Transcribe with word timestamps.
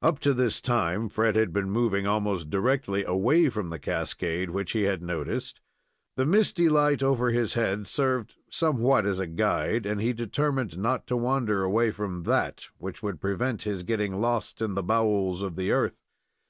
Up 0.00 0.18
to 0.20 0.32
this 0.32 0.62
time 0.62 1.10
Fred 1.10 1.36
had 1.36 1.52
been 1.52 1.70
moving 1.70 2.06
almost 2.06 2.48
directly 2.48 3.04
away 3.04 3.50
from 3.50 3.68
the 3.68 3.78
cascade 3.78 4.48
which 4.48 4.72
he 4.72 4.84
had 4.84 5.02
noticed. 5.02 5.60
The 6.16 6.24
misty 6.24 6.70
light 6.70 7.02
over 7.02 7.28
his 7.32 7.52
head 7.52 7.86
served 7.86 8.36
somewhat 8.50 9.04
as 9.04 9.18
a 9.18 9.26
guide, 9.26 9.84
and 9.84 10.00
he 10.00 10.14
determined 10.14 10.78
not 10.78 11.06
to 11.08 11.18
wander 11.18 11.64
away 11.64 11.90
from 11.90 12.22
that, 12.22 12.68
which 12.78 13.02
would 13.02 13.20
prevent 13.20 13.64
his 13.64 13.82
getting 13.82 14.14
lost 14.22 14.62
in 14.62 14.74
the 14.74 14.82
bowels 14.82 15.42
of 15.42 15.54
the 15.56 15.70
earth. 15.70 15.98